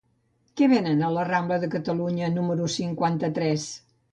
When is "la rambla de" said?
1.17-1.69